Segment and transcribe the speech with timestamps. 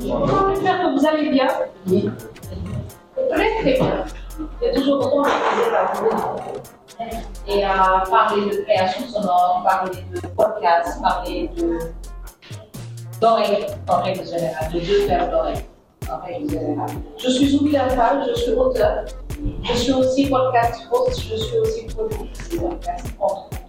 [0.00, 1.48] J'espère que vous allez bien.
[1.86, 2.10] Oui.
[3.30, 4.04] Très très bien.
[4.60, 6.60] Il y a toujours autant de vous
[7.46, 11.78] et à parler de création sonore, parler de podcast, parler de
[13.20, 15.64] d'oreilles en règle générale, de deux paires d'oreilles
[16.10, 16.90] en règle générale.
[17.18, 19.04] Je suis Zoubi Alphal, je suis auteur,
[19.62, 23.59] je suis aussi podcast host, je suis aussi productrice de podcast, entre.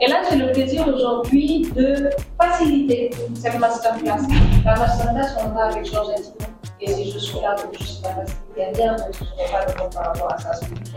[0.00, 2.08] Et là, j'ai le plaisir aujourd'hui de
[2.40, 4.20] faciliter cette masterclass.
[4.64, 6.36] La masterclass, on va avec Georges Attino.
[6.80, 9.76] Et si je suis là, donc je suis la bien, donc je n'ai pas de
[9.76, 10.92] compte par rapport à ça, c'est lui qui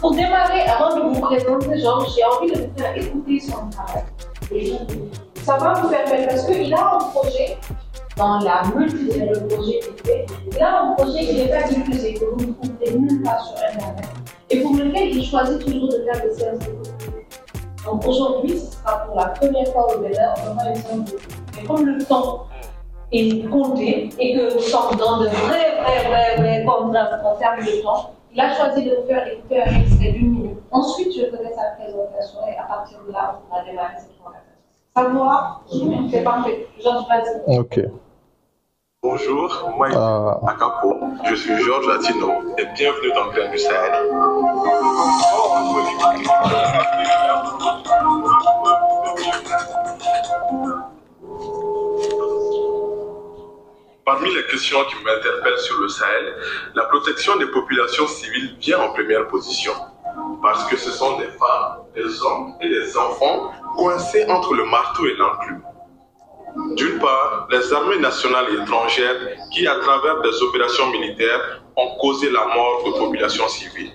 [0.00, 4.02] Pour démarrer, avant de vous présenter Georges, j'ai envie de vous faire écouter son travail.
[5.44, 7.56] Ça va vous permettre, parce qu'il a un projet
[8.16, 10.26] dans la projets qu'il fait.
[10.50, 13.56] Il a un projet qui n'est pas diffusé, que vous ne trouverez nulle part sur
[13.58, 14.08] Internet,
[14.50, 17.11] et pour lequel il choisit toujours de faire des séances de
[17.84, 21.18] Donc aujourd'hui, ce sera pour la première fois au Bénin, on aura une séance de
[21.56, 22.46] Mais comme le temps
[23.10, 27.60] est compté et que nous sommes dans de vrais, vrais, vrais, vrais contraintes en termes
[27.60, 30.58] de temps, il a choisi de vous faire écouter un extrait d'une minute.
[30.70, 34.52] Ensuite, je ferai sa présentation et à partir de là, on pourra démarrer cette conversation.
[34.94, 35.60] Ça vous va?
[36.10, 36.66] C'est parfait.
[36.82, 37.58] Georges, vas-y.
[37.58, 37.80] Ok.
[39.04, 40.38] Bonjour, moi Ah.
[40.52, 40.96] Akapo,
[41.28, 44.08] je suis Georges Latino et bienvenue dans Grain du Sahel.
[54.04, 56.34] Parmi les questions qui m'interpellent sur le Sahel,
[56.76, 59.72] la protection des populations civiles vient en première position.
[60.42, 65.06] Parce que ce sont des femmes, des hommes et des enfants coincés entre le marteau
[65.06, 65.62] et l'enclume.
[66.76, 69.16] D'une part, les armées nationales étrangères
[69.52, 73.92] qui, à travers des opérations militaires, ont causé la mort de populations civiles.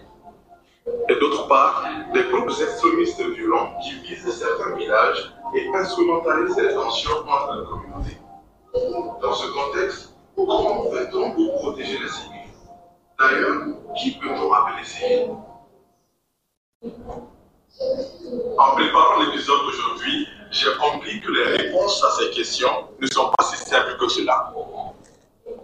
[1.09, 7.19] Et d'autre part, des groupes extrémistes violents qui visent certains villages et instrumentalisent les tensions
[7.27, 8.17] entre les communautés.
[9.21, 12.37] Dans ce contexte, comment fait-on pour protéger les civils?
[13.19, 13.63] D'ailleurs,
[13.97, 15.29] qui peut-on appeler civils
[18.57, 23.43] En préparant l'épisode d'aujourd'hui, j'ai compris que les réponses à ces questions ne sont pas
[23.43, 24.51] si simples que cela.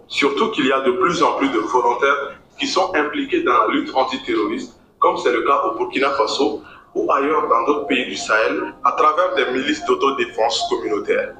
[0.06, 3.68] Surtout qu'il y a de plus en plus de volontaires qui sont impliqués dans la
[3.74, 6.62] lutte antiterroriste, comme c'est le cas au Burkina Faso
[6.94, 11.34] ou ailleurs dans d'autres pays du Sahel, à travers des milices d'autodéfense communautaire.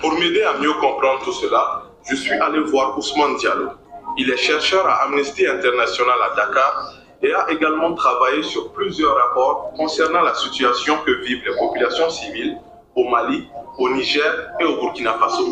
[0.00, 3.70] Pour m'aider à mieux comprendre tout cela, je suis allé voir Ousmane Diallo.
[4.16, 9.72] Il est chercheur à Amnesty International à Dakar et a également travaillé sur plusieurs rapports
[9.76, 12.58] concernant la situation que vivent les populations civiles
[12.94, 13.48] au Mali,
[13.78, 15.44] au Niger et au Burkina Faso.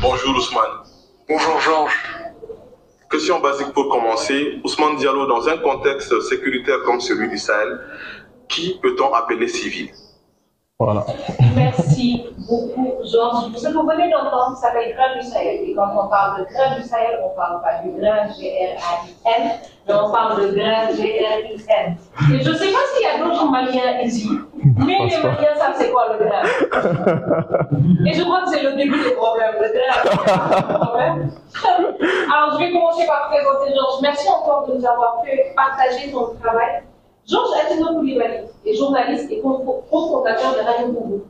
[0.00, 0.62] Bonjour Ousmane.
[1.28, 2.02] Bonjour Georges.
[3.10, 4.58] Question basique pour commencer.
[4.64, 7.78] Ousmane Diallo, dans un contexte sécuritaire comme celui du Sahel,
[8.48, 9.90] qui peut-on appeler civil?
[10.78, 11.04] Voilà.
[11.54, 11.81] Merci
[12.48, 13.52] beaucoup, Georges.
[13.56, 15.68] Ce que vous venez d'entendre s'appelle grain du Sahel.
[15.68, 19.50] Et quand on parle de grain du Sahel, on ne parle pas du grain G-R-A-I-N,
[19.88, 21.96] mais on parle de grain G-R-I-N.
[22.34, 24.28] Et je ne sais pas s'il y a d'autres Maliens ici,
[24.76, 26.42] mais les Maliens savent c'est quoi le grain.
[28.06, 29.54] Et je crois que c'est le début des problèmes.
[29.60, 29.94] Le grain.
[32.34, 34.00] Alors, je vais commencer par présenter Georges.
[34.02, 36.82] Merci encore de nous avoir fait partager ton travail.
[37.28, 41.24] Georges Attino Koulibaly est journaliste et co- cofondateur de Radio Congo,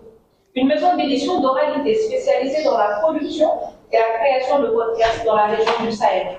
[0.55, 3.49] une maison d'édition d'oralité spécialisée dans la production
[3.91, 6.39] et la création de podcasts dans la région du Sahel.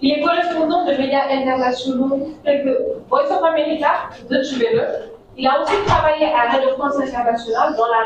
[0.00, 5.10] Il est correspondant de médias internationaux tels que Voice of America, de Tubele.
[5.36, 8.02] Il a aussi travaillé à Radio France Internationale dans la,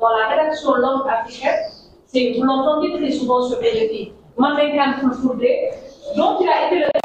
[0.00, 1.60] dans la rédaction langue africaine.
[2.36, 4.12] Vous l'entendez très souvent sur BGT.
[4.38, 5.46] Mandinkan Fulfulde,
[6.16, 7.03] dont il a été le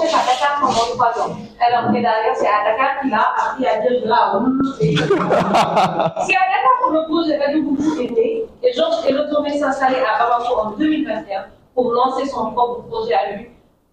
[0.00, 1.36] chef à Dakar pendant trois ans.
[1.60, 4.42] Alors que d'ailleurs, c'est à Dakar qu'il a appris à dire grave.
[4.80, 9.96] C'est à Dakar que le projet Radio Boubou est né et Georges est retourné s'installer
[9.96, 11.44] à Bamako en 2021
[11.74, 13.46] pour lancer son propre projet à lui.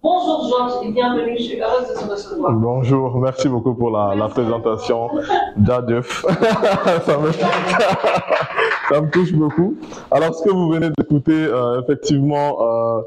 [0.04, 2.52] Bonjour Georges et bienvenue, je suis heureuse de te recevoir.
[2.54, 5.10] Bonjour, merci beaucoup pour la, la présentation.
[5.64, 6.24] Djadjeuf.
[7.06, 9.76] ça, me, ça me touche beaucoup.
[10.12, 13.02] Alors, ce que vous venez d'écouter, euh, effectivement, euh,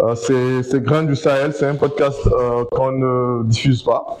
[0.00, 1.52] euh, c'est Grain du Sahel.
[1.52, 4.18] C'est un podcast euh, qu'on ne diffuse pas.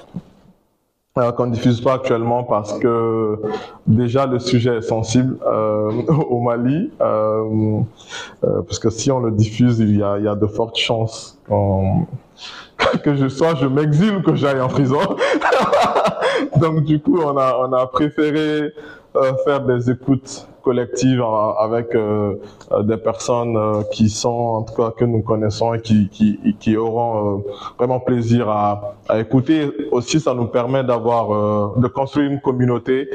[1.18, 3.38] Euh, qu'on ne diffuse pas actuellement parce que
[3.86, 10.02] déjà le sujet est sensible au Mali, parce que si on le diffuse, il y
[10.02, 11.38] a, de fortes chances
[13.04, 15.00] que je sois, je m'exile que j'aille en prison.
[16.60, 18.72] Donc du coup, on a, on a préféré
[19.14, 22.36] euh, faire des écoutes collectives euh, avec euh,
[22.82, 27.44] des personnes qui sont, en tout cas, que nous connaissons et qui, qui, qui auront
[27.78, 29.70] vraiment plaisir à, à écouter.
[29.90, 33.10] Aussi, ça nous permet d'avoir, de construire une communauté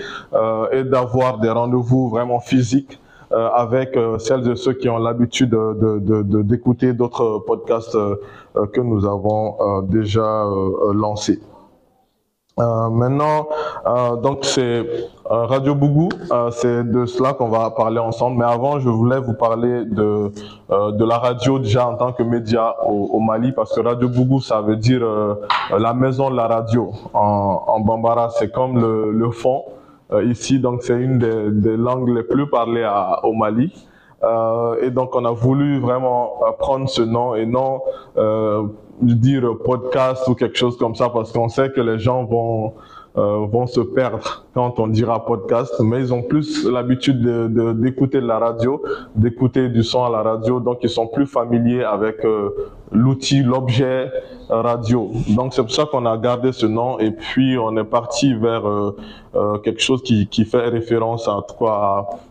[0.72, 3.00] et d'avoir des rendez-vous vraiment physiques
[3.34, 8.16] euh, avec celles et ceux qui ont l'habitude de, d'écouter d'autres podcasts euh,
[8.72, 10.46] que nous avons déjà
[10.94, 11.42] lancés.
[12.60, 13.48] Euh, maintenant,
[13.86, 18.38] euh, donc c'est euh, Radio Bougou, euh, c'est de cela qu'on va parler ensemble.
[18.40, 20.32] Mais avant, je voulais vous parler de
[20.72, 24.10] euh, de la radio déjà en tant que média au, au Mali, parce que Radio
[24.10, 25.36] Bougou, ça veut dire euh,
[25.78, 28.30] la maison de la radio en, en Bambara.
[28.32, 29.64] C'est comme le, le fond
[30.24, 33.72] ici, donc c'est une des, des langues les plus parlées à- au Mali.
[34.82, 37.82] Et donc on a voulu vraiment prendre ce nom et non
[39.02, 42.74] dire podcast ou quelque chose comme ça parce qu'on sait que les gens vont
[43.18, 47.74] euh, vont se perdre quand on dira podcast, mais ils ont plus l'habitude de- de-
[47.74, 48.80] d'écouter de, la radio,
[49.16, 52.50] d'écouter du son à la radio, donc ils sont plus familiers avec euh,
[52.92, 54.12] l'outil, l'objet
[54.50, 55.10] radio.
[55.30, 57.00] Donc c'est pour ça qu'on a gardé ce nom.
[57.00, 61.40] Et puis on est parti vers euh, quelque chose qui, qui fait référence à-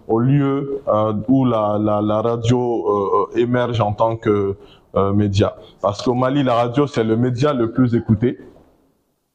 [0.06, 0.80] au lieu
[1.28, 4.54] où la, la, radio émerge en tant que
[4.96, 5.56] euh, média.
[5.80, 8.38] Parce qu'au Mali, la radio, c'est le média le plus écouté.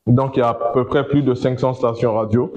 [0.08, 2.54] Donc, il y a à peu près plus de 500 stations radio.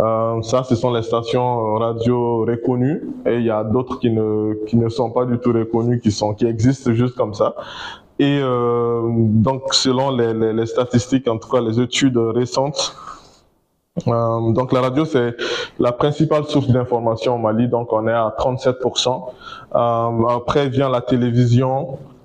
[0.00, 3.02] Euh, ça, ce sont les stations radio reconnues.
[3.26, 6.10] Et il y a d'autres qui ne, qui ne sont pas du tout reconnues, qui,
[6.10, 7.54] sont, qui existent juste comme ça.
[8.18, 12.96] Et euh, donc, selon les, les, statistiques, en tout cas les études récentes,
[14.06, 15.36] euh, donc la radio, c'est
[15.78, 19.22] la principale source d'information au Mali, donc on est à 37%.
[19.74, 22.17] Euh, après vient la télévision, euh,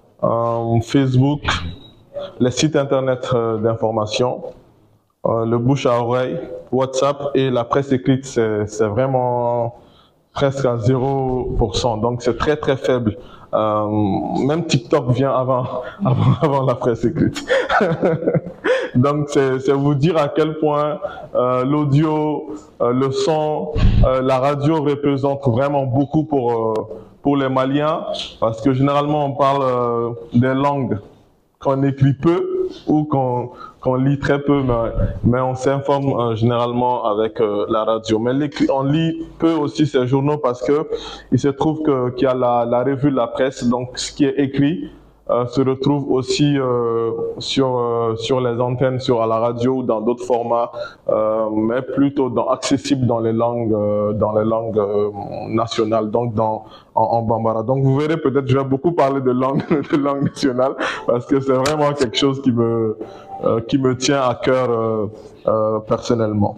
[0.82, 1.42] Facebook,
[2.40, 4.44] les sites internet euh, d'information,
[5.26, 6.40] euh, le bouche à oreille,
[6.72, 9.76] WhatsApp et la presse écrite, c'est vraiment
[10.34, 12.02] presque à 0%.
[12.02, 13.18] Donc c'est très très faible.
[13.54, 13.88] Euh,
[14.48, 15.66] même TikTok vient avant,
[16.06, 17.46] avant, avant la presse écrite.
[18.96, 21.00] Donc c'est vous dire à quel point
[21.36, 23.74] euh, l'audio, euh, le son,
[24.06, 26.74] euh, la radio représente vraiment beaucoup pour euh,
[27.24, 28.06] pour les Maliens
[28.40, 31.00] parce que généralement on parle euh, des langues
[31.60, 34.74] qu'on écrit peu ou qu'on lit très peu, mais,
[35.24, 38.20] mais on s'informe euh, généralement avec euh, la radio.
[38.20, 38.32] Mais
[38.70, 40.88] on lit peu aussi ces journaux parce que
[41.32, 44.26] il se trouve qu'il y a la, la revue de la presse, donc ce qui
[44.26, 44.92] est écrit
[45.28, 50.02] se retrouve aussi euh, sur euh, sur les antennes, sur à la radio ou dans
[50.02, 50.72] d'autres formats,
[51.08, 55.10] euh, mais plutôt dans, accessible dans les langues euh, dans les langues euh,
[55.48, 57.64] nationales, donc dans en, en bambara.
[57.64, 60.74] Donc vous verrez peut-être je vais beaucoup parler de langue de langue nationale
[61.08, 62.98] parce que c'est vraiment quelque chose qui me
[63.46, 65.08] euh, qui me tient à cœur euh,
[65.48, 66.58] euh, personnellement.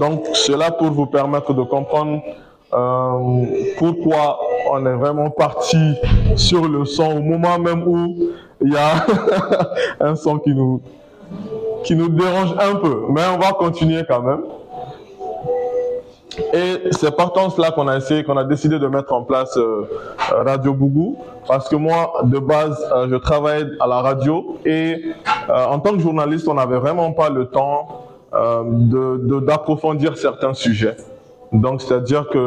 [0.00, 2.20] Donc cela pour vous permettre de comprendre
[2.72, 3.44] euh,
[3.78, 5.94] pourquoi on est vraiment parti
[6.36, 8.16] sur le son au moment même où
[8.60, 9.04] il y a
[10.00, 10.80] un son qui nous
[12.08, 14.42] dérange un peu, mais on va continuer quand même.
[16.52, 19.82] Et c'est partant cela qu'on a essayé, qu'on a décidé de mettre en place euh,
[20.44, 21.16] Radio Bougou,
[21.46, 25.04] parce que moi, de base, euh, je travaille à la radio et
[25.48, 30.54] euh, en tant que journaliste, on n'avait vraiment pas le temps euh, de- d'approfondir certains
[30.54, 30.96] sujets.
[31.52, 32.38] Donc, c'est-à-dire que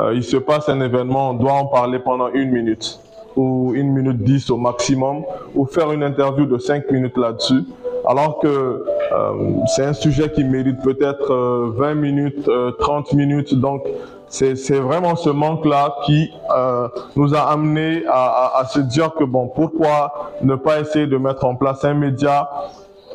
[0.00, 3.00] euh, il se passe un événement, on doit en parler pendant une minute
[3.36, 5.22] ou une minute dix au maximum,
[5.54, 7.64] ou faire une interview de cinq minutes là-dessus,
[8.06, 9.32] alors que euh,
[9.66, 13.54] c'est un sujet qui mérite peut-être euh, 20 minutes, euh, 30 minutes.
[13.54, 13.82] Donc,
[14.28, 19.48] c'est vraiment ce manque-là qui euh, nous a amené à- à se dire que bon,
[19.48, 22.48] pourquoi ne pas essayer de mettre en place un média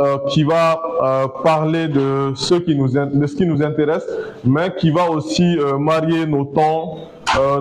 [0.02, 4.08] euh, qui va euh, parler de ce qui nous de ce qui nous intéresse,
[4.44, 6.98] mais qui va aussi euh, marier nos temps,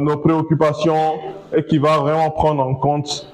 [0.00, 1.18] nos préoccupations
[1.54, 3.30] et qui va vraiment prendre en compte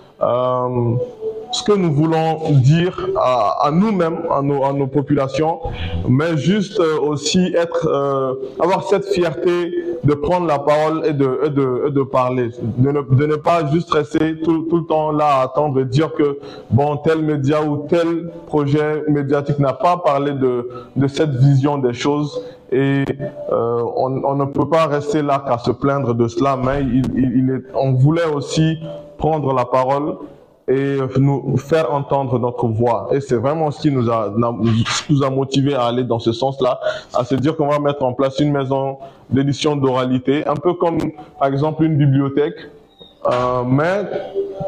[1.56, 5.60] ce que nous voulons dire à, nous-mêmes, à nos, populations,
[6.06, 9.72] mais juste euh, aussi être, euh, avoir cette fierté
[10.04, 15.12] de prendre la parole et de, parler, de ne, pas juste rester tout, le temps
[15.12, 16.38] là à attendre et dire que
[16.70, 20.68] bon tel média ou tel projet médiatique n'a pas parlé de,
[21.08, 23.04] cette vision des choses et
[23.52, 26.84] euh, on, ne peut pas rester là qu'à se plaindre de cela, mais
[27.74, 28.78] on voulait aussi
[29.16, 30.16] prendre la parole
[30.68, 33.08] et nous faire entendre notre voix.
[33.12, 34.32] Et c'est vraiment ce qui nous a,
[35.08, 36.80] nous a motivé à aller dans ce sens-là,
[37.14, 38.98] à se dire qu'on va mettre en place une maison
[39.30, 40.98] d'édition d'oralité, un peu comme
[41.38, 42.56] par exemple une bibliothèque,
[43.26, 44.04] euh, mais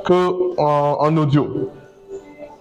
[0.05, 1.71] que en, en audio.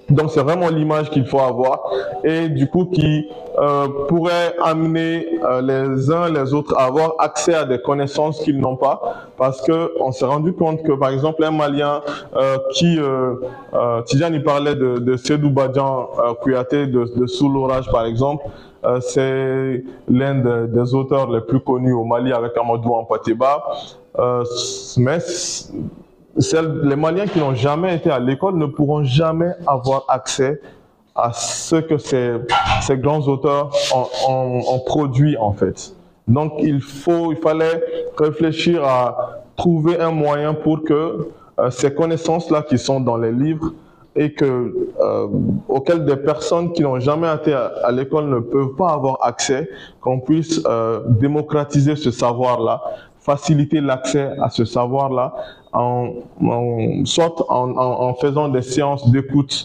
[0.10, 1.82] Donc c'est vraiment l'image qu'il faut avoir
[2.24, 3.28] et du coup qui
[3.60, 8.60] euh, pourrait amener euh, les uns les autres à avoir accès à des connaissances qu'ils
[8.60, 9.02] n'ont pas
[9.38, 12.02] parce que on s'est rendu compte que par exemple un Malien
[12.36, 13.36] euh, qui euh,
[13.74, 18.06] euh, Tidiane il parlait de, de Sedou Badian euh, Kouyaté de, de Sous l'orage par
[18.06, 18.46] exemple
[18.86, 23.64] euh, c'est l'un de- des auteurs les plus connus au Mali avec Amadou Ampateba.
[24.98, 25.18] Mais
[26.84, 30.62] les Maliens qui n'ont jamais été à l'école ne pourront jamais avoir accès
[31.15, 33.72] à ce que ces, grands auteurs
[34.27, 35.94] ont, produit en fait.
[36.27, 37.84] Donc il faut, il fallait
[38.17, 41.29] réfléchir à trouver un moyen pour que
[41.60, 43.74] euh, ces connaissances-là qui sont dans les livres
[44.15, 45.27] et euh,
[45.67, 49.70] auxquelles des personnes qui n'ont jamais été à, à l'école ne peuvent pas avoir accès,
[50.01, 52.82] qu'on puisse euh, démocratiser ce savoir-là,
[53.27, 55.34] faciliter l'accès à ce savoir-là,
[55.74, 59.55] en, en faisant des séances d'écoute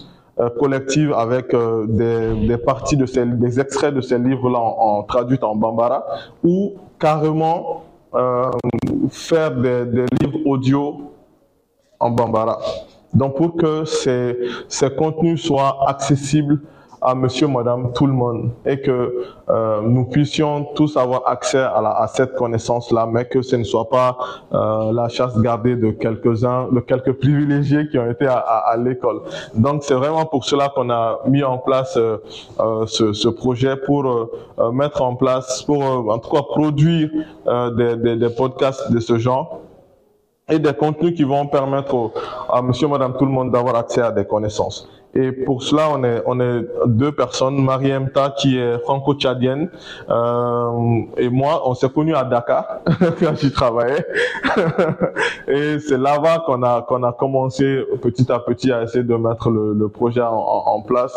[0.40, 5.06] euh, collective avec euh, des, parties de ces, des extraits de ces livres-là en,
[5.42, 6.04] en bambara,
[6.42, 8.50] ou carrément euh,
[9.10, 11.12] faire des, des livres audio
[12.00, 12.58] en bambara.
[13.14, 14.38] Donc pour que ces,
[14.68, 16.60] ces contenus soient accessibles
[17.04, 21.80] à monsieur, madame, tout le monde et que euh, nous puissions tous avoir accès à,
[21.82, 24.16] la- à cette connaissance-là, mais que ce ne soit pas
[24.52, 28.76] euh, la chasse gardée de quelques-uns, de quelques privilégiés qui ont été à, à- à
[28.76, 29.20] l'école.
[29.54, 32.18] Donc c'est vraiment pour cela qu'on a mis en place euh,
[32.60, 34.30] euh, ce, ce projet pour euh,
[34.60, 37.10] euh, mettre en place, pour en tout cas produire
[37.76, 39.58] des, des- des podcasts de ce genre
[40.48, 42.10] et des contenus qui vont permettre
[42.50, 44.88] à monsieur, madame, tout le monde d'avoir accès à des connaissances.
[45.14, 49.68] Et pour cela, on est, on est deux personnes, Marie Mta qui est franco-tchadienne
[50.08, 52.78] euh, et moi, on s'est connus à Dakar
[53.20, 54.06] quand j'y travaillais.
[55.48, 59.50] et c'est là-bas qu'on a, qu'on a commencé petit à petit à essayer de mettre
[59.50, 61.14] le, projet en- en place.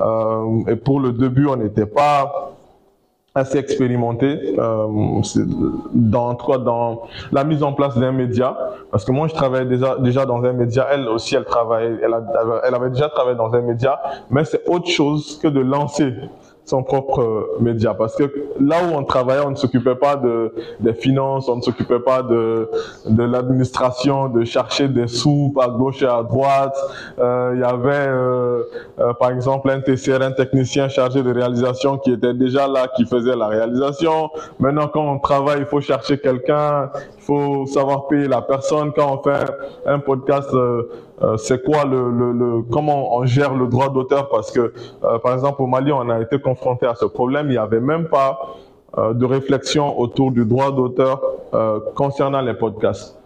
[0.00, 2.52] Euh, et pour le début, on n'était pas
[3.38, 4.86] assez expérimenté euh,
[5.92, 7.02] dans dans
[7.32, 8.56] la mise en place d'un média.
[8.90, 10.86] Parce que moi je travaillais déjà déjà dans un média.
[10.90, 12.14] Elle aussi elle travaillait elle,
[12.64, 14.00] elle avait déjà travaillé dans un média.
[14.30, 16.14] Mais c'est autre chose que de lancer
[16.68, 17.94] son propre euh, média.
[17.94, 18.24] Parce que
[18.60, 22.22] là où on travaillait on ne s'occupait pas de des finances on ne s'occupait pas
[22.22, 22.68] de
[23.06, 26.76] de l'administration de chercher des sous à gauche et à droite.
[27.18, 28.62] Euh, il y avait euh,
[29.18, 33.36] par exemple un TCR un technicien chargé de réalisation qui était déjà là qui faisait
[33.36, 34.30] la réalisation.
[34.58, 36.90] Maintenant quand on travaille il faut chercher quelqu'un.
[37.18, 38.92] Il faut savoir payer la personne.
[38.96, 39.50] Quand on fait
[39.84, 40.48] un podcast
[41.22, 44.28] euh, c'est quoi le, le, le comment on gère le droit d'auteur?
[44.28, 44.72] Parce que
[45.04, 47.46] euh, par exemple au Mali on a été confronté à ce problème.
[47.46, 48.38] Il n'y avait même pas
[48.96, 51.20] euh, de réflexion autour du droit d'auteur
[51.94, 53.18] concernant les podcasts.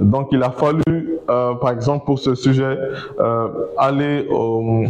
[0.00, 2.78] Donc il a fallu par exemple pour ce sujet
[3.76, 4.84] aller au,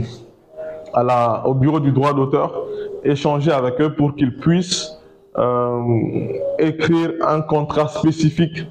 [0.95, 2.55] à la, au bureau du droit d'auteur
[3.05, 4.97] échanger avec eux pour qu'ils puissent
[6.59, 8.65] écrire un contrat spécifique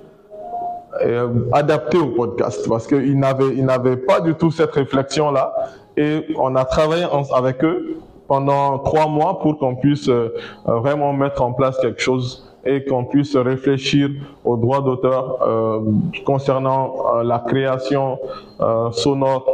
[1.03, 5.53] euh, adapté au podcast parce qu'ils n'avaient ils n'avaient pas du tout cette réflexion là
[5.95, 10.33] et on a travaillé en- avec eux pendant trois mois pour qu'on puisse euh,
[10.65, 14.09] vraiment mettre en place quelque chose et qu'on puisse réfléchir
[14.43, 15.79] aux droits d'auteur euh,
[16.25, 18.19] concernant euh, la création
[18.59, 19.45] euh, sonore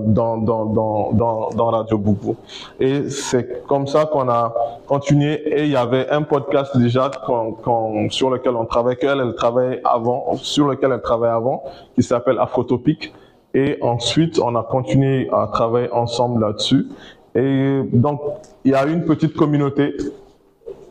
[0.00, 0.64] dans, dans,
[1.12, 2.36] dans, dans, Radio Boubou.
[2.80, 4.52] Et c'est comme ça qu'on a
[4.86, 9.34] continué et il y avait un podcast déjà qu'on- sur lequel on travaille, qu'elle, elle
[9.34, 11.62] travaillait avant, sur lequel elle travaillait avant,
[11.94, 13.12] qui s'appelle Afrotopic.
[13.54, 16.86] Et ensuite, on a continué à travailler ensemble là-dessus.
[17.34, 18.20] Et donc,
[18.64, 19.94] il y a une petite communauté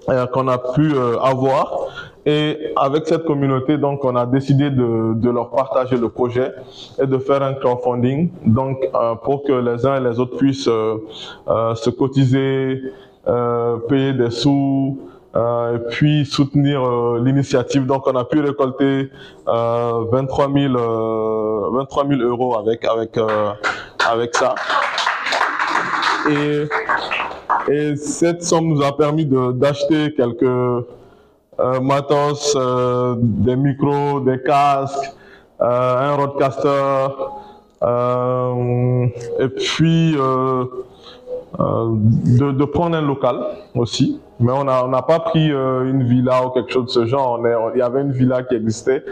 [0.07, 1.87] qu'on a pu euh, avoir.
[2.25, 6.53] Et avec cette communauté, donc, on a décidé de, de leur partager le projet
[7.01, 10.67] et de faire un crowdfunding, donc, euh, pour que les uns et les autres puissent
[10.67, 10.97] euh,
[11.47, 12.81] euh, se cotiser,
[13.27, 14.99] euh, payer des sous,
[15.35, 17.85] euh, et puis soutenir euh, l'initiative.
[17.85, 19.09] Donc, on a pu récolter
[19.47, 23.51] euh, 23 000, euh, 23 000 euros avec avec euh,
[24.09, 24.55] avec ça.
[26.29, 26.67] Et
[27.69, 30.83] et cette somme nous a permis d'acheter quelques euh,
[31.81, 35.13] matos, euh, des micros, des casques,
[35.61, 37.09] euh, un roadcaster,
[39.39, 40.13] et puis
[41.59, 43.37] de, prendre un local
[43.75, 44.21] aussi.
[44.39, 47.39] Mais on n'a pas pris une villa ou quelque chose de ce genre.
[47.75, 49.03] Il y avait une villa qui existait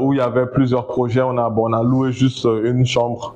[0.00, 1.22] où il y avait plusieurs projets.
[1.22, 3.34] On a, loué juste une chambre,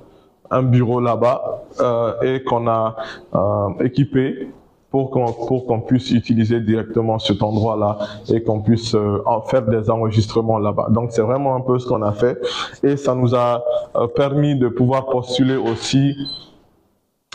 [0.50, 2.96] un bureau là-bas euh, et qu'on a
[3.34, 4.48] euh, équipé
[4.90, 9.88] pour qu'on pour qu'on puisse utiliser directement cet endroit-là et qu'on puisse euh, faire des
[9.88, 10.88] enregistrements là-bas.
[10.90, 12.38] Donc c'est vraiment un peu ce qu'on a fait.
[12.82, 13.62] Et ça nous a
[13.96, 16.16] euh, permis de pouvoir postuler aussi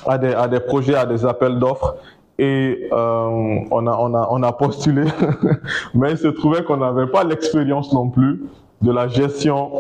[0.06, 1.96] à des, à des projets, à des appels d'offres.
[2.38, 5.06] Et euh, on, a, on, a, on a postulé,
[5.94, 8.44] mais il se trouvait qu'on n'avait pas l'expérience non plus
[8.82, 9.72] de la gestion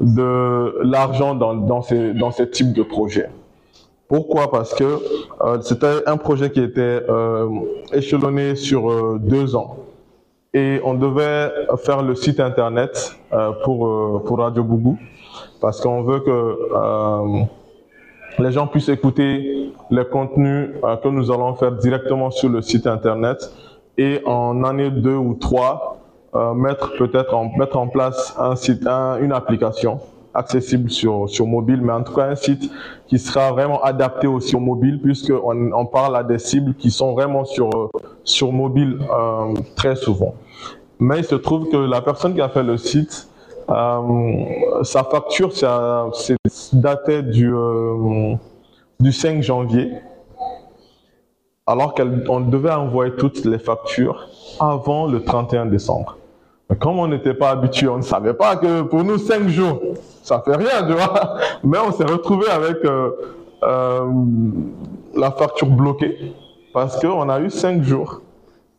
[0.00, 1.84] de l'argent dans, dans,
[2.14, 3.30] dans ces types de projets.
[4.08, 4.50] Pourquoi?
[4.50, 7.48] Parce que euh, c'était un projet qui était euh,
[7.92, 9.76] échelonné sur euh, deux ans.
[10.52, 13.16] Et on devait faire le site internet
[13.64, 14.96] pour, pour Radio Boubou
[15.60, 16.56] parce qu'on veut que
[18.38, 20.70] les gens puissent écouter les contenus
[21.02, 23.50] que nous allons faire directement sur le site internet.
[23.98, 26.03] Et en année deux ou trois
[26.54, 30.00] mettre peut-être en mettre en place un site un, une application
[30.34, 32.70] accessible sur, sur mobile, mais en tout cas un site
[33.06, 37.12] qui sera vraiment adapté aussi au mobile, puisqu'on on parle à des cibles qui sont
[37.12, 37.90] vraiment sur,
[38.24, 40.34] sur mobile euh, très souvent.
[40.98, 43.28] Mais il se trouve que la personne qui a fait le site,
[43.68, 46.36] euh, sa facture, c'est
[46.72, 48.34] daté du, euh,
[49.00, 49.92] du 5 janvier,
[51.66, 54.28] alors qu'on devait envoyer toutes les factures
[54.60, 56.18] avant le 31 décembre.
[56.80, 59.80] Comme on n'était pas habitué, on ne savait pas que pour nous, cinq jours,
[60.22, 61.36] ça fait rien, tu vois.
[61.62, 63.10] Mais on s'est retrouvé avec euh,
[63.62, 64.06] euh,
[65.14, 66.32] la facture bloquée
[66.72, 68.22] parce qu'on a eu cinq jours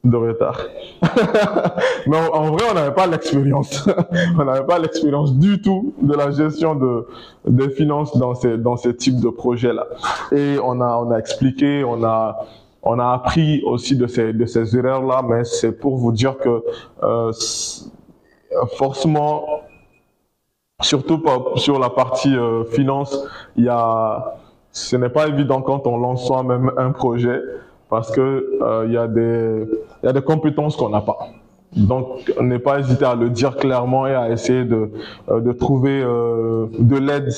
[0.03, 0.59] de retard.
[2.07, 3.87] Mais en, en, vrai, on n'avait pas l'expérience.
[4.39, 7.07] on n'avait pas l'expérience du tout de la gestion de,
[7.47, 9.87] des finances dans ces, dans ces types de projets-là.
[10.31, 12.37] Et on a, on a expliqué, on a,
[12.85, 16.63] on a appris aussi de ces, erreurs-là, mais c'est pour vous dire que
[17.03, 17.31] euh,
[18.77, 19.43] forcément,
[20.81, 21.21] surtout
[21.55, 23.27] sur la partie euh, finance,
[23.57, 24.35] il y a,
[24.71, 27.41] ce n'est pas évident quand on lance soi-même un projet
[27.89, 28.21] parce que
[28.61, 31.17] euh, il y a des, compétences qu'on n'a pas.
[31.75, 34.91] Donc, n'est pas hésiter à le dire clairement et à essayer de,
[35.53, 37.33] trouver de l'aide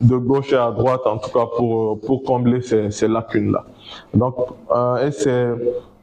[0.00, 3.64] de gauche à droite, en tout cas pour, pour combler ces, lacunes-là.
[4.14, 4.36] Donc,
[4.70, 5.52] euh, ces,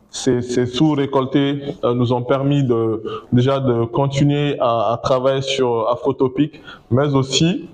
[0.10, 6.62] ces, ces sous-récoltés euh, nous ont permis de, déjà de continuer à, travailler sur Afrotopic,
[6.92, 7.70] mais aussi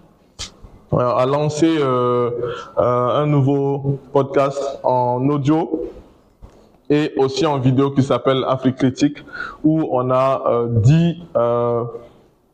[0.93, 2.29] euh, à lancer euh,
[2.77, 5.89] un nouveau podcast en audio
[6.91, 9.23] et aussi en vidéo qui s'appelle Afrique Critique,
[9.63, 11.83] où on a euh, 10 euh,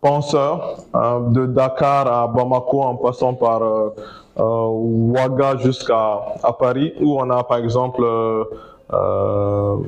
[0.01, 3.89] penseurs euh, de Dakar à Bamako en passant par euh,
[4.37, 8.03] Ouaga jusqu'à à Paris, où on a par exemple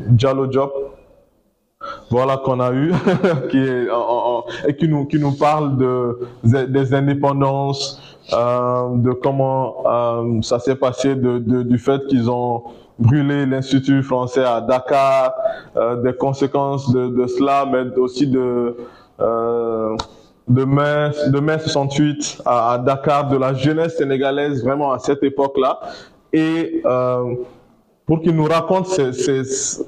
[0.10, 0.74] Diallo Diop,
[2.10, 2.92] voilà qu'on a eu,
[3.52, 8.02] qui est en, en, et qui nous qui nous parle de des indépendances,
[8.34, 12.64] euh, de comment euh, ça s'est passé, de, de, du fait qu'ils ont
[13.00, 15.34] brûlé l'Institut français à Dakar,
[15.78, 18.76] euh, des conséquences de, de, cela, mais aussi de
[19.22, 19.96] euh,
[20.48, 25.24] de mai, de mai 68 à, à, Dakar, de la jeunesse sénégalaise vraiment à cette
[25.24, 25.80] époque-là,
[26.34, 27.36] et euh,
[28.06, 28.48] pour qu'ils nous
[28.86, 29.84] ces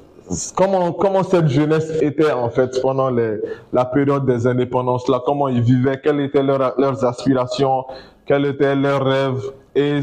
[0.54, 5.60] comment, comment cette jeunesse était en fait pendant la période des indépendances là, comment ils
[5.60, 7.84] vivaient, quelles étaient leurs aspirations,
[8.26, 9.42] quels étaient leurs rêves.
[9.74, 10.00] Et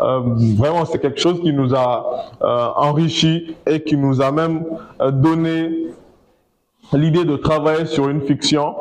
[0.00, 0.20] euh,
[0.56, 4.64] vraiment, c'est quelque chose qui nous a euh, enrichi et qui nous a même
[5.00, 5.86] euh, donné
[6.92, 8.74] l'idée de travailler sur une fiction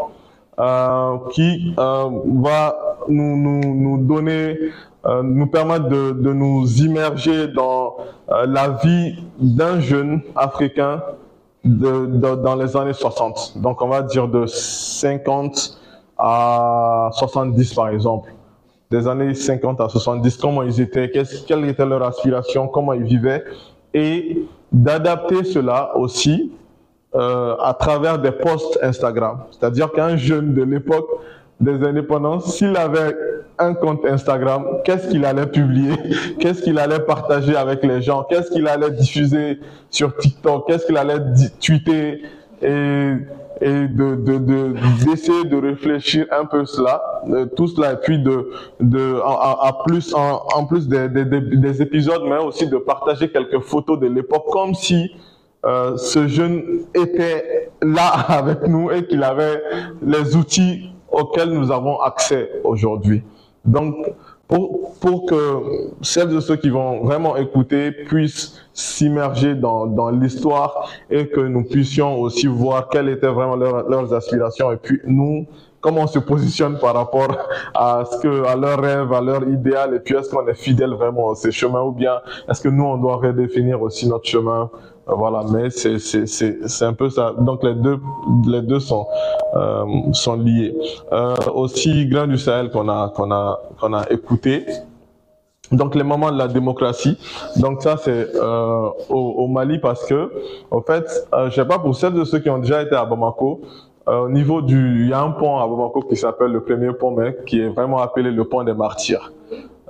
[1.32, 4.58] qui va nous, nous, nous donner
[5.04, 7.98] euh, nous permettre de, de, nous immerger dans
[8.30, 11.02] euh, la vie d'un jeune africain
[11.64, 13.58] de, dans les années 60.
[13.58, 15.80] Donc on va dire de 50
[16.20, 18.32] à 70 par exemple.
[18.92, 23.44] Des années 50 à 70, comment ils étaient, quelle était leur aspiration, comment ils vivaient,
[23.96, 26.52] et d'adapter cela aussi
[27.16, 29.40] euh, à travers des posts Instagram.
[29.52, 31.10] C'est-à-dire qu'un jeune de l'époque
[31.60, 33.16] des indépendances, s'il avait
[33.60, 35.94] un compte Instagram, qu'est-ce qu'il allait publier,
[36.40, 40.98] qu'est-ce qu'il allait partager avec les gens, qu'est-ce qu'il allait diffuser sur TikTok, qu'est-ce qu'il
[40.98, 41.20] allait
[41.60, 42.22] tweeter?
[42.62, 43.14] Et,
[43.62, 44.74] et de, de, de,
[45.06, 47.22] d'essayer de réfléchir un peu cela,
[47.56, 52.38] tout cela, et puis de, de, en plus, en, en plus des, des, épisodes, mais
[52.38, 55.12] aussi de partager quelques photos de l'époque, comme si
[55.66, 56.64] euh, ce jeune
[56.96, 59.62] était là avec nous et qu'il avait
[60.02, 63.24] les outils auxquels nous avons accès aujourd'hui.
[63.66, 63.96] Donc,
[64.48, 65.60] pour, pour, que
[66.02, 71.64] celles et ceux qui vont vraiment écouter puissent s'immerger dans, dans l'histoire et que nous
[71.64, 75.46] puissions aussi voir quelles étaient vraiment leurs, leurs aspirations et puis nous,
[75.80, 77.30] comment on se positionne par rapport
[77.74, 80.92] à ce que, à leurs rêves, à leur idéal et puis est-ce qu'on est fidèle
[80.92, 82.20] vraiment à ces chemins ou bien
[82.50, 84.70] est-ce que nous on doit redéfinir aussi notre chemin
[85.12, 87.34] voilà, mais c'est c'est c'est un peu ça.
[87.38, 88.00] Donc les deux
[88.48, 89.08] les deux sont
[89.56, 90.76] euh, sont liés.
[91.12, 94.66] Euh, aussi Grain du Sahel qu'on a qu'on a qu'on a écouté.
[95.72, 97.18] donc les moments de la démocratie.
[97.58, 100.32] Donc ça c'est euh, au, au, Mali parce que,
[100.70, 103.06] en fait, euh, je sais pas pour celles de ceux qui ont déjà été à
[103.06, 103.62] Bamako,
[104.08, 106.92] euh, au niveau du, il y a un pont à Bamako qui s'appelle le premier
[106.94, 109.32] pont, mais qui est vraiment appelé le pont des martyrs.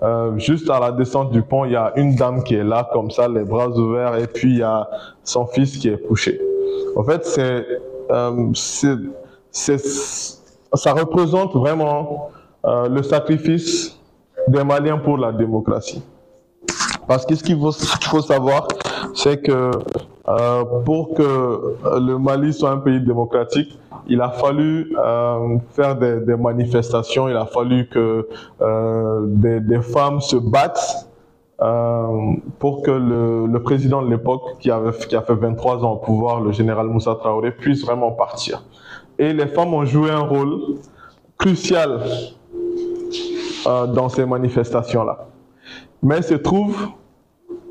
[0.04, 2.90] Euh, juste à la descente du pont, il y a une dame qui est là
[2.92, 4.90] comme ça, les bras ouverts, et puis il y a
[5.24, 6.42] son fils qui est couché.
[6.96, 7.66] En fait, c'est,
[8.10, 8.52] euh,
[9.52, 9.78] c'est,
[10.74, 12.32] ça représente vraiment
[12.66, 13.96] euh, le sacrifice
[14.48, 16.02] des Maliens pour la démocratie.
[17.08, 18.68] Parce que ce qu'il faut, savoir,
[19.14, 19.72] c'est que
[20.86, 27.30] pour que le Mali soit un pays démocratique, il a fallu euh, faire des, manifestations,
[27.30, 28.28] il a fallu que
[28.62, 31.08] euh, des, femmes se battent
[31.62, 34.70] euh, pour que le, président de l'époque, qui,
[35.10, 38.64] qui a fait 23 ans au pouvoir, le général Moussa Traoré, puisse vraiment partir.
[39.20, 40.60] Et les femmes ont joué un rôle
[41.38, 42.02] crucial
[43.66, 45.28] dans ces manifestations-là.
[46.02, 46.76] Mais il se trouve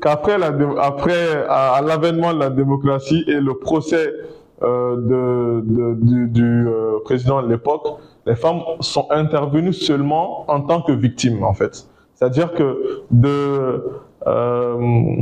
[0.01, 4.13] qu'après l'avènement de la démocratie et le procès
[4.61, 7.87] de, de, du, euh, président de l'époque,
[8.25, 11.87] les femmes sont intervenues seulement en tant que victimes, en fait.
[12.13, 13.83] C'est-à-dire que de,
[14.27, 15.15] euh,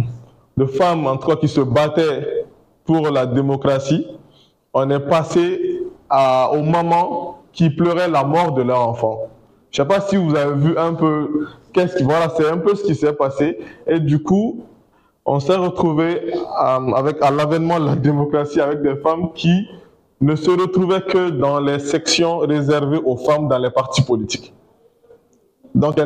[0.57, 2.45] de femmes, en tout qui se battaient
[2.83, 4.05] pour la démocratie,
[4.73, 9.29] on est passé à, aux mamans qui pleuraient la mort de leur enfant.
[9.71, 12.75] Je sais pas si vous avez vu un peu, qu'est-ce qui, voilà, c'est un peu
[12.75, 13.59] ce qui s'est passé.
[13.87, 14.63] Et du coup,
[15.29, 19.67] on s'est retrouvé euh, avec à l'avènement de la démocratie avec des femmes qui
[20.21, 24.53] ne se retrouvaient que dans les sections réservées aux femmes dans les partis politiques.
[25.75, 25.97] Donc,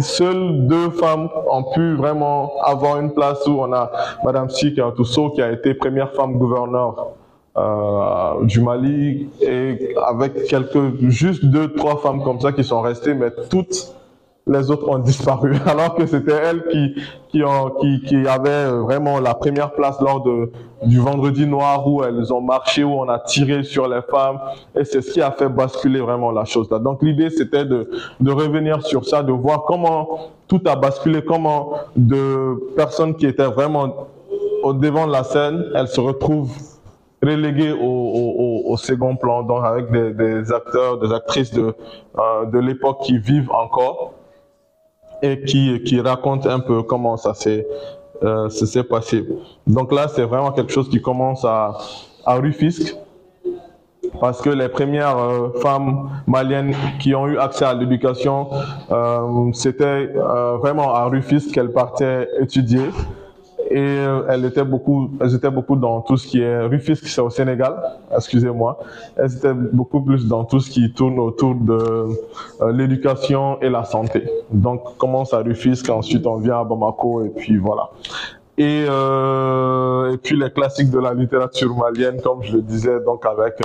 [0.00, 3.90] seules deux femmes ont pu vraiment avoir une place où on a
[4.24, 7.08] Madame Sik Tousso qui a été première femme gouverneure
[7.56, 13.14] euh, du Mali et avec quelques, juste deux, trois femmes comme ça qui sont restées,
[13.14, 13.94] mais toutes
[14.46, 16.94] les autres ont disparu, alors que c'était elles qui,
[17.28, 20.50] qui, ont, qui, qui avaient vraiment la première place lors de,
[20.84, 24.38] du vendredi noir où elles ont marché, où on a tiré sur les femmes,
[24.78, 26.78] et c'est ce qui a fait basculer vraiment la chose là.
[26.78, 31.72] Donc l'idée c'était de, de revenir sur ça, de voir comment tout a basculé, comment
[31.96, 34.08] de personnes qui étaient vraiment
[34.62, 36.52] au devant de la scène, elles se retrouvent
[37.22, 41.74] reléguées au, au, au, second plan, donc avec des, des acteurs, des actrices de,
[42.18, 44.12] euh, de l'époque qui vivent encore
[45.22, 47.66] et qui, qui raconte un peu comment ça s'est
[48.22, 48.48] euh,
[48.88, 49.24] passé.
[49.66, 51.78] Donc là, c'est vraiment quelque chose qui commence à,
[52.24, 52.96] à Rufisque,
[54.20, 58.48] parce que les premières euh, femmes maliennes qui ont eu accès à l'éducation,
[58.90, 62.90] euh, c'était euh, vraiment à Rufisque qu'elles partaient étudier
[63.74, 67.20] et euh, elles étaient beaucoup, elles étaient beaucoup dans tout ce qui est Rufisque, c'est
[67.20, 67.74] au Sénégal,
[68.16, 68.78] excusez-moi.
[69.16, 71.72] Elles étaient beaucoup plus dans tout ce qui tourne autour de
[72.62, 74.30] euh, l'éducation et la santé.
[74.52, 77.90] Donc, commence à Rufisque, ensuite on vient à Bamako et puis voilà.
[78.56, 83.26] Et, euh, et puis les classiques de la littérature malienne, comme je le disais, donc
[83.26, 83.60] avec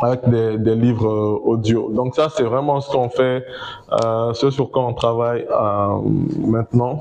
[0.00, 1.90] avec des, livres audio.
[1.90, 3.44] Donc ça, c'est vraiment ce qu'on fait,
[4.32, 5.44] ce sur quoi on travaille
[6.38, 7.00] maintenant.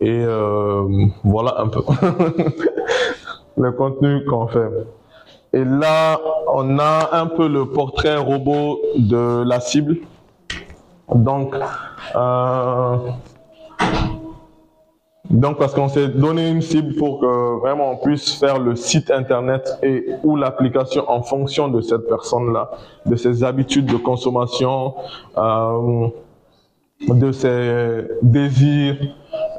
[0.00, 1.80] Et euh, voilà un peu
[3.56, 4.68] le contenu qu'on fait.
[5.52, 6.20] Et là,
[6.54, 9.96] on a un peu le portrait robot de la cible.
[11.12, 11.54] Donc,
[12.14, 12.96] euh,
[15.30, 19.10] donc parce qu'on s'est donné une cible pour que vraiment on puisse faire le site
[19.10, 22.70] internet et ou l'application en fonction de cette personne-là,
[23.06, 24.94] de ses habitudes de consommation,
[25.38, 26.08] euh,
[27.08, 28.96] de ses désirs,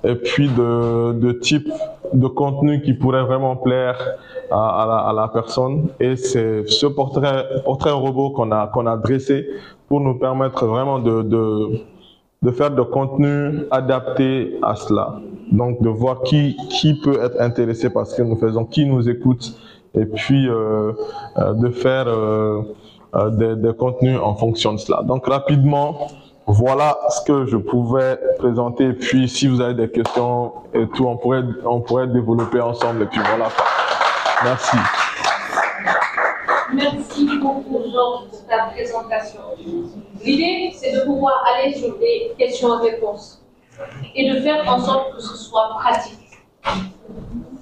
[0.03, 1.69] et puis de, de type
[2.13, 3.97] de contenu qui pourrait vraiment plaire
[4.51, 5.89] à, la, personne.
[5.99, 9.47] Et c'est ce portrait, portrait robot qu'on a, qu'on a dressé
[9.87, 11.81] pour nous permettre vraiment de, de,
[12.41, 15.19] de faire de contenu adapté à cela.
[15.51, 19.09] Donc de voir qui, qui peut être intéressé par ce que nous faisons, qui nous
[19.09, 19.53] écoute,
[19.95, 20.93] et puis euh,
[21.37, 22.61] euh, de faire euh
[23.31, 25.01] des, des contenus en fonction de cela.
[25.01, 25.95] Donc rapidement,
[26.51, 28.93] voilà ce que je pouvais présenter.
[28.93, 33.03] Puis, si vous avez des questions et tout, on pourrait, on pourrait développer ensemble.
[33.03, 33.49] Et puis voilà.
[34.43, 34.77] Merci.
[36.73, 39.41] Merci beaucoup, Jean, pour ta présentation.
[40.23, 43.43] L'idée, c'est de pouvoir aller sur des questions-réponses
[44.15, 46.15] et de faire en sorte que ce soit pratique.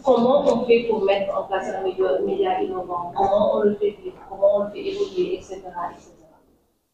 [0.04, 3.12] Comment on fait pour mettre en place un média innovant?
[3.16, 3.98] Comment on le fait?
[4.02, 5.62] Vivre Comment on le fait évoluer, etc.
[5.92, 6.12] etc.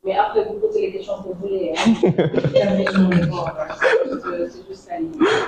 [0.05, 1.73] Mais après, vous posez les questions que vous voulez.
[1.77, 1.93] Hein.
[4.51, 4.95] c'est juste ça.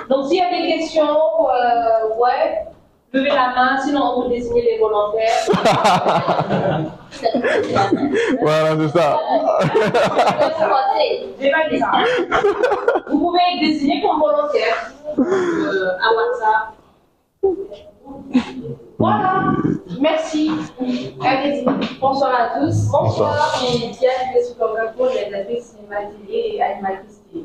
[0.08, 2.64] Donc, s'il y a des questions, euh, ouais,
[3.12, 5.48] Levez la main, sinon on peut désigner les volontaires.
[8.40, 9.16] Voilà, c'est ça.
[13.08, 16.74] Vous pouvez être désigné comme volontaire euh, à WhatsApp.
[18.98, 19.52] Voilà,
[20.00, 20.50] merci.
[21.22, 21.64] Allez-y.
[22.00, 22.88] Bonsoir à tous.
[22.90, 23.60] Bonsoir.
[23.60, 27.44] Je suis Diane Desoukamako, réalisatrice cinéma télé et animatrice télé.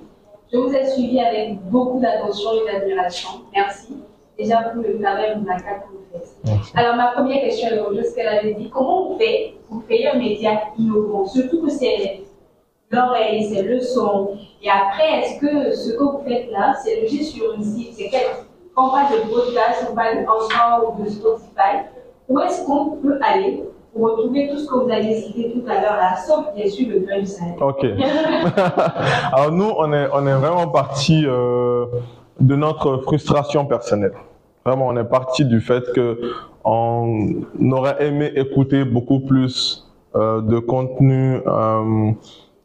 [0.51, 3.29] Je vous ai suivi avec beaucoup d'attention et d'admiration.
[3.53, 3.97] Merci.
[4.37, 6.71] Déjà pour le travail remarquable que vous faites.
[6.73, 8.69] Alors, ma première question est rejoint ce qu'elle avait dit.
[8.69, 12.21] Comment on fait pour créer un média innovant Surtout que c'est
[12.89, 14.37] l'oreille, c'est le son.
[14.63, 17.93] Et après, est-ce que ce que vous faites là, c'est logé sur une site?
[17.97, 18.09] C'est
[18.75, 21.85] Parle de podcast, on parle d'Anchor ou de Spotify.
[22.29, 25.81] Où est-ce qu'on peut aller pour retrouver tout ce que vous avez cité tout à
[25.81, 27.85] l'heure là, sauf bien sûr le grain du Sahel Ok.
[29.33, 31.85] Alors nous, on est, on est vraiment parti euh,
[32.39, 34.13] de notre frustration personnelle.
[34.65, 36.19] Vraiment, on est parti du fait que
[36.63, 37.35] on
[37.71, 42.11] aurait aimé écouter beaucoup plus euh, de contenu euh,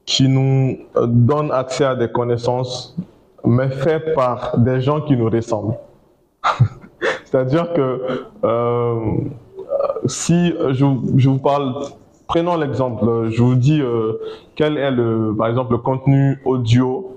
[0.04, 2.96] qui nous donne accès à des connaissances,
[3.44, 5.74] mais fait par des gens qui nous ressemblent.
[7.24, 9.00] C'est-à-dire que euh,
[10.06, 10.84] si je,
[11.28, 11.74] vous parle,
[12.26, 14.14] prenons l'exemple, je vous dis euh,
[14.54, 17.16] quel est le, par exemple, le contenu audio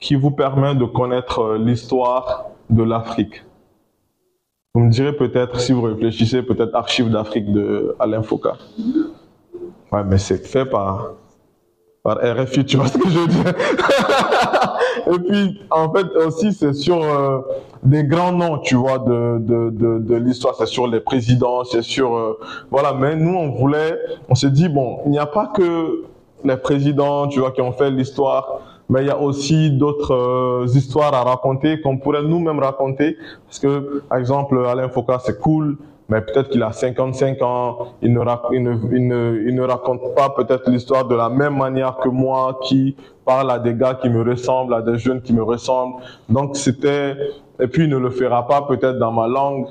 [0.00, 3.44] qui vous permet de connaître euh, l'histoire de l'Afrique.
[4.74, 8.50] Vous me direz peut-être, si vous réfléchissez, peut-être Archives d'Afrique de Alain Foucault.
[9.90, 11.14] Ouais, mais c'est fait par,
[12.08, 13.44] par RFI, tu vois ce que je veux dire?
[15.12, 17.40] Et puis, en fait, aussi, c'est sur euh,
[17.82, 20.54] des grands noms, tu vois, de, de, de, l'histoire.
[20.54, 22.16] C'est sur les présidents, c'est sur...
[22.16, 22.38] euh,
[22.70, 23.98] voilà, mais nous, on voulait...
[24.30, 26.04] On s'est dit, bon, il n'y a pas que
[26.44, 30.66] les présidents, tu vois, qui ont fait l'histoire, mais il y a aussi d'autres euh,
[30.74, 33.18] histoires à raconter qu'on pourrait nous-mêmes raconter.
[33.46, 35.76] Parce que, par exemple, Alain Foucault, c'est cool,
[36.08, 38.20] mais peut-être qu'il a 55 ans, il ne,
[38.52, 42.58] il il ne, il ne raconte pas peut-être l'histoire de la même manière que moi,
[42.62, 45.96] qui parle à des gars qui me ressemblent, à des jeunes qui me ressemblent.
[46.30, 47.14] Donc c'était,
[47.60, 49.66] et puis il ne le fera pas peut-être dans ma langue,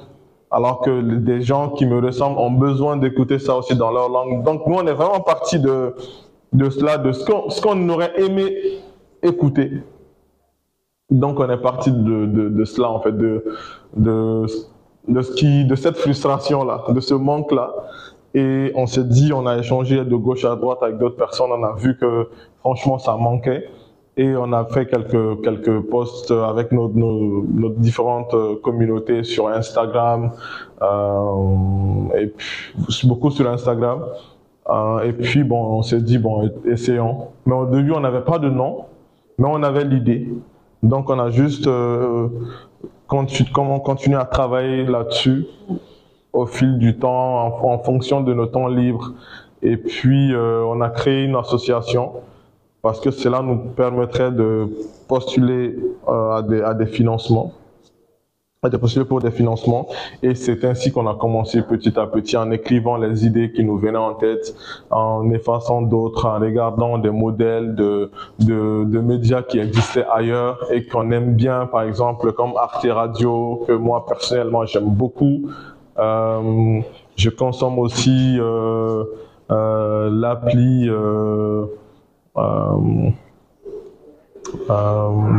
[0.51, 4.43] alors que des gens qui me ressemblent ont besoin d'écouter ça aussi dans leur langue.
[4.43, 5.95] Donc nous, on est vraiment parti de,
[6.53, 8.55] de cela, de ce qu'on, ce aurait aimé
[9.23, 9.71] écouter.
[11.09, 13.43] Donc on est parti de, de, cela en fait, de,
[15.07, 17.73] de ce qui, de cette frustration là, de ce manque là.
[18.33, 21.63] Et on s'est dit, on a échangé de gauche à droite avec d'autres personnes, on
[21.63, 23.67] a vu que franchement ça manquait.
[24.19, 30.31] Et on a fait quelques, quelques posts avec nos, nos, différentes euh, communautés sur Instagram,
[30.81, 32.73] euh, et puis
[33.07, 34.05] beaucoup sur Instagram.
[34.69, 37.27] Euh, et puis bon, on s'est dit, bon, essayons.
[37.45, 38.85] Mais au début, on n'avait pas de nom,
[39.37, 40.27] mais on avait l'idée.
[40.81, 41.69] Donc on a juste
[43.07, 45.45] continu, comment continuer à travailler là-dessus
[46.33, 49.13] au fil du temps, en, fonction de nos temps libres.
[49.63, 52.11] Et puis euh, on a créé une association
[52.81, 54.69] parce que cela nous permettrait de
[55.07, 55.75] postuler
[56.07, 57.53] euh, à des financements,
[58.67, 59.87] à des postuler pour des financements.
[60.21, 63.77] Et c'est ainsi qu'on a commencé petit à petit en écrivant les idées qui nous
[63.77, 64.55] venaient en tête,
[64.89, 70.85] en effaçant d'autres, en regardant des modèles de, de, de médias qui existaient ailleurs et
[70.85, 75.49] qu'on aime bien, par exemple comme Arte Radio, que moi personnellement j'aime beaucoup.
[75.97, 76.81] Euh,
[77.15, 79.03] je consomme aussi euh,
[79.49, 80.87] euh, l'appli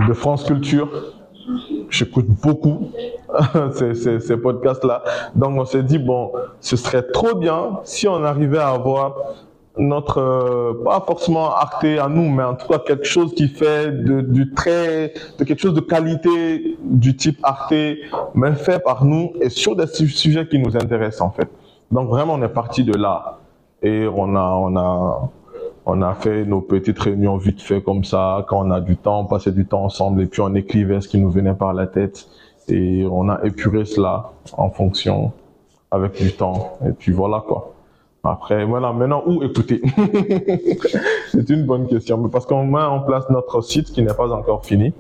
[0.08, 0.88] de France Culture.
[1.90, 2.90] J'écoute beaucoup
[3.72, 5.02] ces, podcasts-là.
[5.34, 9.16] Donc on s'est dit, bon, ce serait trop bien si on arrivait à avoir
[9.78, 13.90] notre, euh, pas forcément Arte à nous, mais en tout cas quelque chose qui fait
[13.92, 17.74] de, du très, de quelque chose de qualité du type Arte,
[18.34, 21.48] mais fait par nous et sur des su- sujets qui nous intéressent en fait.
[21.92, 23.38] Donc vraiment on est parti de là
[23.82, 25.30] et on a, on a,
[25.90, 29.20] on a fait nos petites réunions vite fait comme ça, quand on a du temps,
[29.20, 31.86] on passait du temps ensemble et puis on écrivait ce qui nous venait par la
[31.86, 32.28] tête
[32.68, 35.32] et on a épuré cela en fonction
[35.90, 37.72] avec du temps et puis voilà quoi.
[38.22, 39.80] Après, voilà, maintenant où écouter?
[41.32, 44.66] C'est une bonne question, parce qu'on met en place notre site qui n'est pas encore
[44.66, 44.92] fini.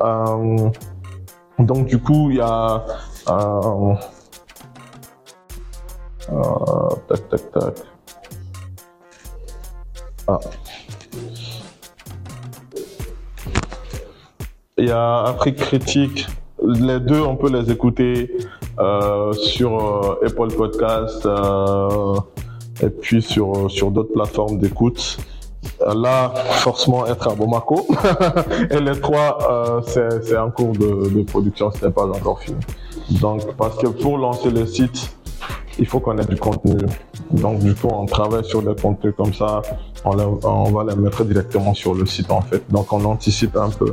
[0.00, 0.70] Euh,
[1.60, 2.84] donc du coup, il y a
[3.28, 3.94] euh,
[6.32, 7.74] euh, tac tac tac.
[10.28, 10.38] Ah.
[14.76, 16.26] Il y a Afrique Critique.
[16.62, 18.30] Les deux, on peut les écouter
[18.78, 22.16] euh, sur euh, Apple Podcast euh,
[22.82, 25.16] et puis sur, d'autres plateformes d'écoute.
[25.80, 27.86] Là, forcément, être à Bamako.
[28.70, 32.58] et les trois, c'est c'est en cours de, de production, ce n'est pas encore fini.
[33.20, 35.10] Donc, parce que pour lancer le site,
[35.78, 36.76] il faut qu'on ait du contenu.
[37.30, 39.62] Donc, du coup, on travaille sur des contenus comme ça.
[40.04, 42.62] On, les- on va les mettre directement sur le site, en fait.
[42.70, 43.90] Donc, on anticipe un peu